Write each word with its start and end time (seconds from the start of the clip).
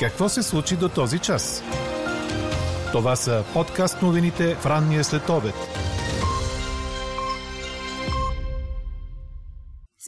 Какво 0.00 0.28
се 0.28 0.42
случи 0.42 0.76
до 0.76 0.88
този 0.88 1.18
час? 1.18 1.62
Това 2.92 3.16
са 3.16 3.44
подкаст 3.54 4.02
новините 4.02 4.54
в 4.54 4.66
ранния 4.66 5.04
след 5.04 5.28
обед. 5.28 5.54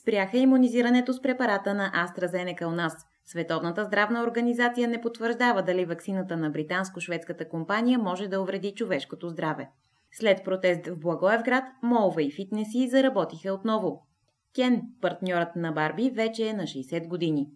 Спряха 0.03 0.39
иммунизирането 0.39 1.13
с 1.13 1.23
препарата 1.23 1.75
на 1.75 1.93
AstraZeneca 1.95 2.65
у 2.67 2.71
нас. 2.71 2.97
Световната 3.27 3.85
здравна 3.85 4.23
организация 4.23 4.89
не 4.89 5.01
потвърждава 5.01 5.63
дали 5.63 5.85
ваксината 5.85 6.37
на 6.37 6.51
британско-шведската 6.51 7.49
компания 7.49 7.99
може 7.99 8.29
да 8.29 8.41
увреди 8.41 8.75
човешкото 8.75 9.29
здраве. 9.29 9.69
След 10.13 10.45
протест 10.45 10.87
в 10.87 10.99
Благоевград, 10.99 11.65
молва 11.83 12.23
и 12.23 12.31
фитнеси 12.31 12.89
заработиха 12.89 13.53
отново. 13.53 14.07
Кен, 14.55 14.83
партньорът 15.01 15.57
на 15.57 15.73
Барби, 15.73 16.11
вече 16.11 16.49
е 16.49 16.53
на 16.53 16.63
60 16.63 17.09
години. 17.09 17.47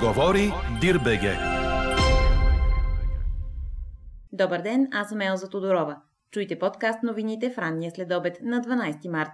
Говори 0.00 0.52
Дирбеге. 0.80 1.36
Добър 4.32 4.62
ден, 4.62 4.88
аз 4.92 5.08
съм 5.08 5.20
Елза 5.20 5.48
Тодорова. 5.48 5.96
Чуйте 6.30 6.58
подкаст 6.58 7.02
новините 7.02 7.50
в 7.50 7.58
ранния 7.58 7.90
следобед 7.90 8.38
на 8.42 8.60
12 8.60 9.08
март. 9.08 9.30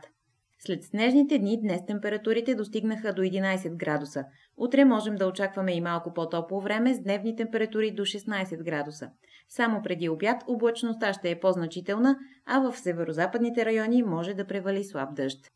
След 0.58 0.84
снежните 0.84 1.38
дни 1.38 1.60
днес 1.60 1.80
температурите 1.86 2.54
достигнаха 2.54 3.12
до 3.12 3.22
11 3.22 3.76
градуса. 3.76 4.24
Утре 4.56 4.84
можем 4.84 5.16
да 5.16 5.26
очакваме 5.26 5.72
и 5.72 5.80
малко 5.80 6.14
по-топло 6.14 6.60
време 6.60 6.94
с 6.94 7.02
дневни 7.02 7.36
температури 7.36 7.90
до 7.90 8.02
16 8.02 8.64
градуса. 8.64 9.10
Само 9.48 9.82
преди 9.82 10.08
обяд 10.08 10.42
облачността 10.48 11.12
ще 11.12 11.30
е 11.30 11.40
по-значителна, 11.40 12.16
а 12.46 12.60
в 12.60 12.76
северо-западните 12.76 13.64
райони 13.64 14.02
може 14.02 14.34
да 14.34 14.46
превали 14.46 14.84
слаб 14.84 15.14
дъжд. 15.14 15.50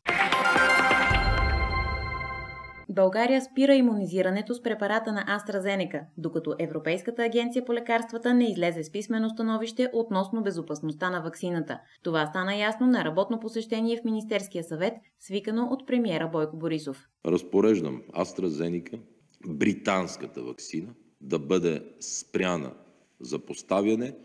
България 2.91 3.41
спира 3.41 3.75
иммунизирането 3.75 4.53
с 4.53 4.61
препарата 4.61 5.11
на 5.11 5.25
AstraZeneca, 5.25 6.01
докато 6.17 6.55
Европейската 6.59 7.23
агенция 7.23 7.65
по 7.65 7.73
лекарствата 7.73 8.33
не 8.33 8.51
излезе 8.51 8.83
с 8.83 8.91
писмено 8.91 9.29
становище 9.29 9.89
относно 9.93 10.43
безопасността 10.43 11.09
на 11.09 11.21
ваксината. 11.21 11.79
Това 12.03 12.25
стана 12.25 12.55
ясно 12.55 12.87
на 12.87 13.05
работно 13.05 13.39
посещение 13.39 13.97
в 13.97 14.05
Министерския 14.05 14.63
съвет, 14.63 14.93
свикано 15.19 15.67
от 15.71 15.87
премиера 15.87 16.27
Бойко 16.27 16.57
Борисов. 16.57 17.07
Разпореждам 17.25 18.01
AstraZeneca, 18.15 18.99
британската 19.47 20.43
вакцина, 20.43 20.89
да 21.21 21.39
бъде 21.39 21.83
спряна 21.99 22.73
за 23.19 23.39
поставяне, 23.39 24.15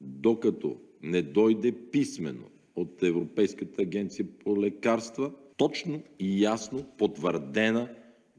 докато 0.00 0.76
не 1.02 1.22
дойде 1.22 1.72
писмено 1.72 2.44
от 2.76 3.02
Европейската 3.02 3.82
агенция 3.82 4.26
по 4.44 4.62
лекарства 4.62 5.32
точно 5.56 6.02
и 6.18 6.42
ясно 6.42 6.84
потвърдена 6.98 7.88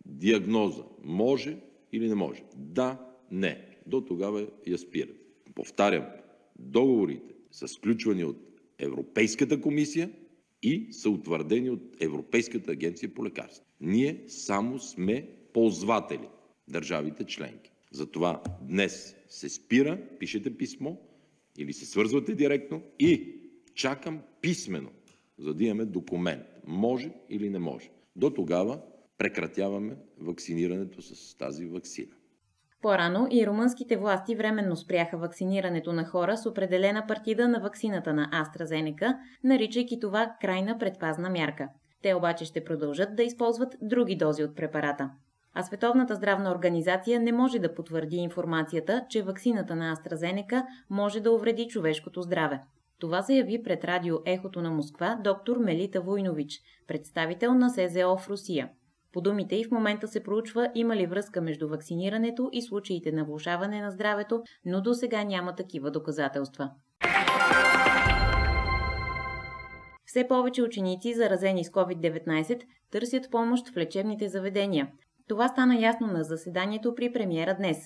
диагноза. 0.06 0.84
Може 1.04 1.58
или 1.92 2.08
не 2.08 2.16
може? 2.16 2.44
Да, 2.56 3.00
не. 3.32 3.78
До 3.88 4.02
тогава 4.02 4.48
я 4.68 4.78
спират. 4.78 5.16
Повтарям, 5.56 6.06
договорите 6.60 7.34
са 7.52 7.68
сключвани 7.68 8.24
от 8.24 8.38
Европейската 8.80 9.62
комисия 9.62 10.12
и 10.64 10.88
са 10.92 11.10
утвърдени 11.10 11.70
от 11.70 11.82
Европейската 12.00 12.72
агенция 12.72 13.14
по 13.14 13.26
лекарства. 13.26 13.66
Ние 13.82 14.24
само 14.28 14.80
сме 14.80 15.30
ползватели, 15.54 16.28
държавите 16.68 17.24
членки. 17.24 17.72
Затова 17.92 18.44
днес 18.62 19.16
се 19.28 19.50
спира, 19.50 20.02
пишете 20.20 20.58
писмо 20.58 20.96
или 21.58 21.74
се 21.74 21.86
свързвате 21.86 22.36
директно 22.36 22.82
и 23.00 23.36
чакам 23.76 24.22
писмено, 24.42 24.90
за 25.38 25.54
да 25.54 25.64
имаме 25.64 25.86
документ. 25.86 26.44
Може 26.68 27.12
или 27.30 27.50
не 27.50 27.60
може. 27.60 27.90
До 28.16 28.30
тогава 28.30 28.82
прекратяваме 29.18 29.98
вакцинирането 30.22 31.02
с 31.02 31.38
тази 31.38 31.66
вакцина. 31.66 32.16
По-рано 32.82 33.28
и 33.32 33.48
румънските 33.48 33.98
власти 33.98 34.36
временно 34.36 34.76
спряха 34.76 35.18
вакцинирането 35.18 35.94
на 35.94 36.06
хора 36.06 36.38
с 36.38 36.46
определена 36.46 37.08
партида 37.08 37.48
на 37.48 37.60
вакцината 37.60 38.14
на 38.14 38.30
AstraZeneca, 38.30 39.18
наричайки 39.44 40.00
това 40.00 40.36
крайна 40.42 40.78
предпазна 40.78 41.30
мярка. 41.30 41.70
Те 42.02 42.14
обаче 42.14 42.46
ще 42.46 42.64
продължат 42.64 43.16
да 43.16 43.24
използват 43.24 43.76
други 43.82 44.16
дози 44.16 44.44
от 44.44 44.56
препарата. 44.56 45.12
А 45.54 45.64
Световната 45.64 46.16
здравна 46.16 46.52
организация 46.52 47.20
не 47.20 47.32
може 47.32 47.60
да 47.60 47.76
потвърди 47.76 48.16
информацията, 48.16 49.06
че 49.10 49.24
вакцината 49.24 49.76
на 49.76 49.96
AstraZeneca 49.96 50.66
може 50.90 51.20
да 51.20 51.32
увреди 51.32 51.68
човешкото 51.68 52.22
здраве. 52.22 52.62
Това 53.00 53.22
заяви 53.22 53.64
пред 53.64 53.84
радио 53.84 54.18
Ехото 54.26 54.62
на 54.62 54.72
Москва 54.72 55.20
доктор 55.24 55.58
Мелита 55.58 56.02
Войнович, 56.02 56.62
представител 56.88 57.54
на 57.54 57.70
СЗО 57.70 58.18
в 58.18 58.30
Русия. 58.30 58.70
По 59.16 59.22
думите 59.22 59.56
и 59.56 59.64
в 59.64 59.72
момента 59.72 60.08
се 60.08 60.24
проучва 60.24 60.72
има 60.76 60.96
ли 60.96 61.06
връзка 61.06 61.42
между 61.42 61.68
вакцинирането 61.68 62.50
и 62.54 62.62
случаите 62.62 63.12
на 63.12 63.26
влушаване 63.26 63.82
на 63.82 63.92
здравето, 63.92 64.44
но 64.66 64.82
до 64.82 64.94
сега 64.94 65.24
няма 65.24 65.56
такива 65.56 65.92
доказателства. 65.92 66.72
Все 70.06 70.28
повече 70.28 70.64
ученици, 70.64 71.14
заразени 71.14 71.66
с 71.66 71.70
COVID-19, 71.70 72.62
търсят 72.92 73.32
помощ 73.32 73.70
в 73.70 73.78
лечебните 73.78 74.30
заведения. 74.30 74.88
Това 75.28 75.48
стана 75.48 75.80
ясно 75.80 76.08
на 76.08 76.24
заседанието 76.24 76.96
при 76.96 77.14
премиера 77.14 77.56
днес. 77.56 77.78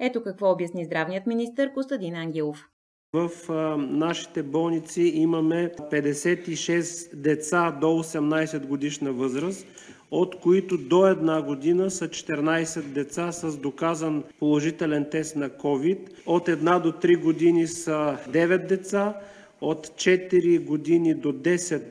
Ето 0.00 0.22
какво 0.22 0.50
обясни 0.50 0.84
здравният 0.84 1.26
министр 1.26 1.72
Костадин 1.72 2.14
Ангелов. 2.14 2.68
В 3.12 3.30
а, 3.48 3.76
нашите 3.76 4.42
болници 4.42 5.02
имаме 5.02 5.70
56 5.92 7.16
деца 7.16 7.78
до 7.80 7.86
18 7.86 8.66
годишна 8.66 9.12
възраст, 9.12 9.66
от 10.10 10.40
които 10.40 10.78
до 10.78 11.06
една 11.06 11.42
година 11.42 11.90
са 11.90 12.08
14 12.08 12.82
деца 12.82 13.32
с 13.32 13.56
доказан 13.56 14.24
положителен 14.38 15.06
тест 15.10 15.36
на 15.36 15.50
COVID. 15.50 15.98
От 16.26 16.48
една 16.48 16.78
до 16.78 16.92
3 16.92 17.22
години 17.22 17.66
са 17.66 18.18
9 18.30 18.66
деца, 18.66 19.14
от 19.60 19.86
4 19.86 20.64
години 20.64 21.14
до 21.14 21.32
10 21.32 21.82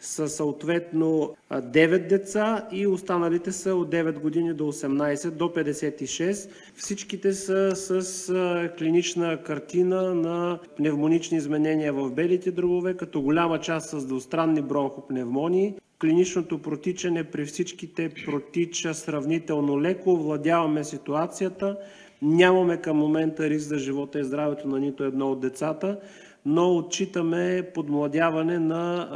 са 0.00 0.28
съответно 0.28 1.34
9 1.52 2.06
деца 2.06 2.68
и 2.72 2.86
останалите 2.86 3.52
са 3.52 3.74
от 3.74 3.90
9 3.90 4.18
години 4.18 4.54
до 4.54 4.64
18 4.64 5.30
до 5.30 5.44
56. 5.44 6.50
Всичките 6.76 7.32
са 7.32 7.76
с 7.76 8.70
клинична 8.78 9.42
картина 9.42 10.14
на 10.14 10.58
пневмонични 10.76 11.38
изменения 11.38 11.92
в 11.92 12.10
белите 12.10 12.50
дробове, 12.50 12.96
като 12.96 13.20
голяма 13.20 13.60
част 13.60 13.90
с 13.90 14.06
двустранни 14.06 14.62
бронхопневмонии. 14.62 15.74
Клиничното 16.00 16.62
протичане 16.62 17.24
при 17.24 17.44
всичките 17.44 18.10
протича 18.26 18.94
сравнително 18.94 19.80
леко, 19.80 20.16
владяваме 20.16 20.84
ситуацията, 20.84 21.76
нямаме 22.22 22.76
към 22.76 22.96
момента 22.96 23.50
риск 23.50 23.68
за 23.68 23.78
живота 23.78 24.20
и 24.20 24.24
здравето 24.24 24.68
на 24.68 24.78
нито 24.78 25.04
едно 25.04 25.30
от 25.30 25.40
децата 25.40 25.98
но 26.46 26.76
отчитаме 26.76 27.70
подмладяване 27.74 28.58
на 28.58 29.08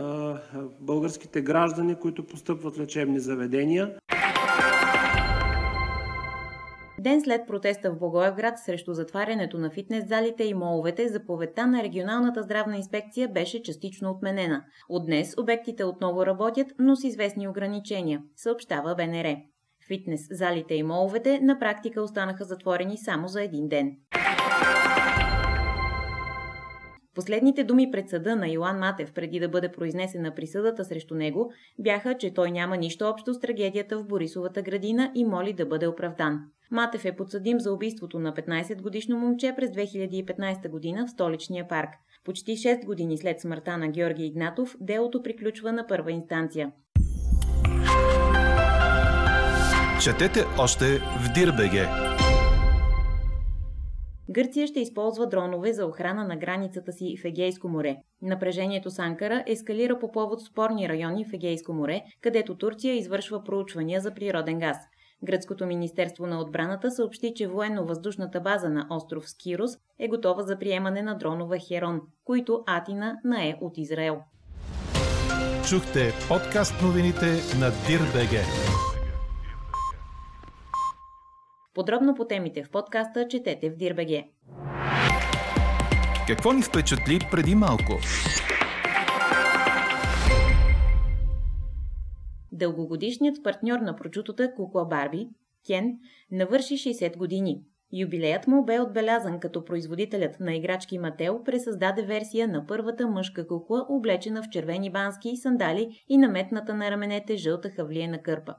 българските 0.81 1.41
граждани, 1.41 1.95
които 1.95 2.27
постъпват 2.27 2.77
в 2.77 2.81
лечебни 2.81 3.21
заведения. 3.21 3.95
Ден 7.01 7.21
след 7.21 7.47
протеста 7.47 7.91
в 7.91 7.99
Благоевград 7.99 8.59
срещу 8.59 8.93
затварянето 8.93 9.59
на 9.59 9.71
фитнес 9.71 10.09
залите 10.09 10.45
и 10.45 10.55
моловете, 10.55 11.09
заповедта 11.09 11.67
на 11.67 11.83
регионалната 11.83 12.43
здравна 12.43 12.77
инспекция 12.77 13.29
беше 13.29 13.63
частично 13.63 14.11
отменена. 14.11 14.65
От 14.89 15.07
днес 15.07 15.35
обектите 15.39 15.85
отново 15.85 16.27
работят, 16.27 16.67
но 16.79 16.97
с 16.97 17.05
известни 17.05 17.49
ограничения, 17.49 18.23
съобщава 18.37 18.95
БНР. 18.95 19.37
Фитнес 19.89 20.21
залите 20.31 20.75
и 20.75 20.83
моловете 20.83 21.41
на 21.43 21.59
практика 21.59 22.03
останаха 22.03 22.45
затворени 22.45 22.99
само 22.99 23.29
за 23.29 23.43
един 23.43 23.69
ден. 23.69 23.97
Последните 27.19 27.65
думи 27.65 27.91
пред 27.91 28.09
съда 28.09 28.37
на 28.37 28.49
Йоан 28.49 28.79
Матев, 28.79 29.13
преди 29.13 29.41
да 29.41 29.49
бъде 29.49 29.73
произнесена 29.73 30.35
присъдата 30.35 30.85
срещу 30.85 31.15
него, 31.15 31.53
бяха, 31.79 32.19
че 32.19 32.35
той 32.35 32.51
няма 32.51 32.77
нищо 32.77 33.05
общо 33.05 33.35
с 33.35 33.41
трагедията 33.41 33.99
в 33.99 34.07
Борисовата 34.07 34.63
градина 34.63 35.13
и 35.15 35.25
моли 35.25 35.53
да 35.53 35.67
бъде 35.67 35.87
оправдан. 35.87 36.41
Матев 36.71 37.05
е 37.05 37.17
подсъдим 37.17 37.61
за 37.61 37.73
убийството 37.73 38.19
на 38.19 38.33
15-годишно 38.35 39.19
момче 39.19 39.55
през 39.57 39.71
2015 39.71 40.69
година 40.69 41.07
в 41.07 41.11
столичния 41.11 41.69
парк. 41.69 41.89
Почти 42.25 42.57
6 42.57 42.85
години 42.85 43.19
след 43.19 43.41
смъртта 43.41 43.79
на 43.79 43.89
Георги 43.89 44.27
Игнатов, 44.27 44.77
делото 44.81 45.23
приключва 45.23 45.73
на 45.73 45.87
първа 45.87 46.13
инстанция. 46.13 46.73
Четете 50.03 50.45
още 50.59 50.85
в 50.99 51.33
Дирбеге! 51.35 51.87
Гърция 54.31 54.67
ще 54.67 54.81
използва 54.81 55.27
дронове 55.27 55.73
за 55.73 55.87
охрана 55.87 56.25
на 56.25 56.37
границата 56.37 56.93
си 56.93 57.17
в 57.23 57.25
Егейско 57.25 57.69
море. 57.69 57.97
Напрежението 58.23 58.91
с 58.91 58.99
Анкара 58.99 59.45
ескалира 59.47 59.99
по 59.99 60.13
повод 60.13 60.45
спорни 60.45 60.89
райони 60.89 61.25
в 61.25 61.33
Егейско 61.33 61.73
море, 61.73 62.03
където 62.21 62.57
Турция 62.57 62.95
извършва 62.95 63.45
проучвания 63.45 64.01
за 64.01 64.15
природен 64.15 64.59
газ. 64.59 64.77
Гръцкото 65.25 65.67
министерство 65.67 66.27
на 66.27 66.41
отбраната 66.41 66.91
съобщи, 66.91 67.33
че 67.37 67.47
военно-въздушната 67.47 68.41
база 68.41 68.69
на 68.71 68.87
остров 68.91 69.31
Скирос 69.31 69.71
е 69.99 70.09
готова 70.09 70.43
за 70.43 70.59
приемане 70.59 71.03
на 71.03 71.15
дронове 71.15 71.59
Херон, 71.59 72.01
които 72.25 72.63
Атина 72.67 73.17
нае 73.25 73.55
от 73.61 73.79
Израел. 73.79 74.19
Чухте 75.69 76.13
подкаст 76.29 76.75
новините 76.83 77.27
на 77.61 77.71
Дирбеге. 77.87 78.43
Подробно 81.79 82.15
по 82.15 82.25
темите 82.25 82.65
в 82.65 82.71
подкаста 82.71 83.29
четете 83.29 83.71
в 83.71 83.77
Дирбеге. 83.77 84.29
Какво 86.27 86.53
ни 86.53 86.63
впечатли 86.63 87.19
преди 87.31 87.55
малко? 87.55 87.93
Дългогодишният 92.53 93.43
партньор 93.45 93.79
на 93.79 93.97
прочутата 93.97 94.55
кукла 94.55 94.87
Барби, 94.87 95.29
Кен, 95.67 95.99
навърши 96.31 96.75
60 96.75 97.17
години. 97.17 97.63
Юбилеят 97.93 98.47
му 98.47 98.65
бе 98.65 98.81
отбелязан 98.81 99.41
като 99.41 99.65
производителят 99.65 100.41
на 100.41 100.55
играчки 100.55 100.99
Матео 100.99 101.45
пресъздаде 101.45 102.03
версия 102.03 102.49
на 102.49 102.67
първата 102.67 103.07
мъжка 103.07 103.47
кукла, 103.47 103.87
облечена 103.89 104.43
в 104.43 104.49
червени 104.49 104.93
бански 104.93 105.29
и 105.29 105.37
сандали 105.37 106.05
и 106.09 106.19
наметната 106.19 106.75
на 106.75 106.91
раменете 106.91 107.37
жълта 107.37 107.71
хавлиена 107.71 108.23
кърпа. 108.23 108.55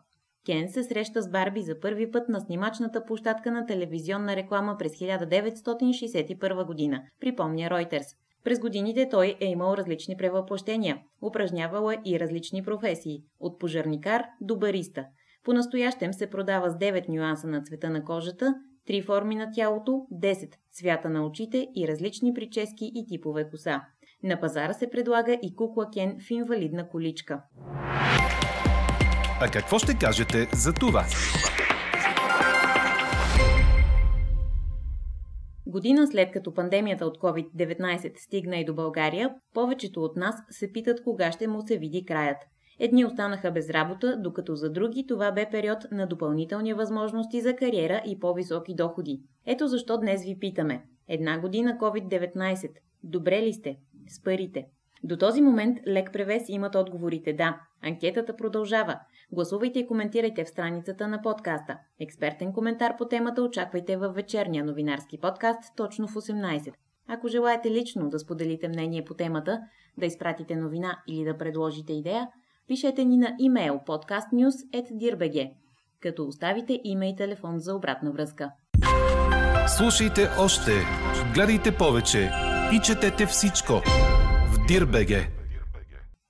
Кен 0.49 0.69
се 0.69 0.83
среща 0.83 1.21
с 1.21 1.29
Барби 1.29 1.61
за 1.61 1.79
първи 1.79 2.11
път 2.11 2.29
на 2.29 2.39
снимачната 2.39 3.05
площадка 3.05 3.51
на 3.51 3.65
телевизионна 3.65 4.35
реклама 4.35 4.75
през 4.79 4.91
1961 4.91 6.65
година, 6.65 7.03
припомня 7.19 7.69
Ройтерс. 7.69 8.05
През 8.43 8.59
годините 8.59 9.09
той 9.09 9.35
е 9.39 9.45
имал 9.45 9.73
различни 9.73 10.17
превъплъщения, 10.17 10.97
упражнявал 11.21 11.91
е 11.91 11.97
и 12.05 12.19
различни 12.19 12.63
професии, 12.63 13.23
от 13.39 13.59
пожарникар 13.59 14.23
до 14.41 14.57
бариста. 14.57 15.05
По-настоящем 15.43 16.13
се 16.13 16.29
продава 16.29 16.69
с 16.69 16.73
9 16.73 17.09
нюанса 17.09 17.47
на 17.47 17.61
цвета 17.63 17.89
на 17.89 18.03
кожата, 18.03 18.55
3 18.87 19.05
форми 19.05 19.35
на 19.35 19.51
тялото, 19.51 19.91
10 20.13 20.53
цвята 20.71 21.09
на 21.09 21.25
очите 21.25 21.67
и 21.75 21.87
различни 21.87 22.33
прически 22.33 22.91
и 22.95 23.05
типове 23.07 23.49
коса. 23.49 23.81
На 24.23 24.39
пазара 24.39 24.73
се 24.73 24.89
предлага 24.89 25.33
и 25.41 25.55
кукла 25.55 25.89
Кен 25.93 26.17
в 26.27 26.31
инвалидна 26.31 26.89
количка. 26.89 27.43
А 29.41 29.47
какво 29.47 29.79
ще 29.79 29.97
кажете 29.97 30.47
за 30.53 30.73
това? 30.73 31.05
Година 35.67 36.07
след 36.07 36.31
като 36.31 36.53
пандемията 36.53 37.05
от 37.05 37.17
COVID-19 37.17 38.19
стигна 38.19 38.57
и 38.57 38.65
до 38.65 38.73
България, 38.73 39.35
повечето 39.53 40.03
от 40.03 40.15
нас 40.15 40.35
се 40.49 40.71
питат 40.71 41.03
кога 41.03 41.31
ще 41.31 41.47
му 41.47 41.61
се 41.61 41.77
види 41.77 42.05
краят. 42.05 42.37
Едни 42.79 43.05
останаха 43.05 43.51
без 43.51 43.69
работа, 43.69 44.17
докато 44.17 44.55
за 44.55 44.71
други 44.71 45.05
това 45.07 45.31
бе 45.31 45.49
период 45.51 45.77
на 45.91 46.07
допълнителни 46.07 46.73
възможности 46.73 47.41
за 47.41 47.55
кариера 47.55 48.01
и 48.05 48.19
по-високи 48.19 48.75
доходи. 48.75 49.21
Ето 49.45 49.67
защо 49.67 49.97
днес 49.97 50.23
ви 50.23 50.37
питаме. 50.39 50.83
Една 51.07 51.39
година 51.39 51.77
COVID-19. 51.81 52.69
Добре 53.03 53.41
ли 53.41 53.53
сте? 53.53 53.77
С 54.07 54.23
парите. 54.23 54.65
До 55.03 55.17
този 55.17 55.41
момент 55.41 55.77
лек 55.87 56.09
превес 56.13 56.43
имат 56.47 56.75
отговорите 56.75 57.33
да. 57.33 57.61
Анкетата 57.81 58.35
продължава. 58.35 58.99
Гласувайте 59.31 59.79
и 59.79 59.87
коментирайте 59.87 60.43
в 60.43 60.49
страницата 60.49 61.07
на 61.07 61.21
подкаста. 61.21 61.77
Експертен 61.99 62.53
коментар 62.53 62.97
по 62.97 63.05
темата 63.05 63.43
очаквайте 63.43 63.97
във 63.97 64.15
вечерния 64.15 64.65
новинарски 64.65 65.17
подкаст 65.17 65.59
точно 65.75 66.07
в 66.07 66.13
18. 66.13 66.73
Ако 67.07 67.27
желаете 67.27 67.71
лично 67.71 68.09
да 68.09 68.19
споделите 68.19 68.67
мнение 68.67 69.05
по 69.05 69.13
темата, 69.13 69.59
да 69.97 70.05
изпратите 70.05 70.55
новина 70.55 70.97
или 71.07 71.23
да 71.23 71.37
предложите 71.37 71.93
идея, 71.93 72.27
пишете 72.67 73.05
ни 73.05 73.17
на 73.17 73.35
имейл 73.39 73.79
podcastnews.dirbg, 73.87 75.51
като 75.99 76.27
оставите 76.27 76.81
име 76.83 77.09
и 77.09 77.15
телефон 77.15 77.59
за 77.59 77.75
обратна 77.75 78.11
връзка. 78.11 78.51
Слушайте 79.77 80.27
още, 80.39 80.71
гледайте 81.33 81.75
повече 81.75 82.31
и 82.73 82.79
четете 82.79 83.25
всичко 83.25 83.73
в 84.53 84.67
Дирбеге. 84.67 85.38